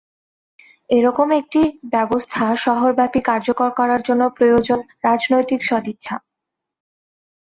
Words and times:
এ 0.89 0.99
রকম 1.03 1.27
একটি 1.31 1.61
ব্যবস্থা 1.91 2.45
শহরব্যাপী 2.57 3.21
কার্যকর 3.21 3.69
করার 3.79 4.01
জন্য 4.07 4.23
প্রয়োজন 4.37 4.79
রাজনৈতিক 5.03 5.59
সদিচ্ছা। 5.63 6.15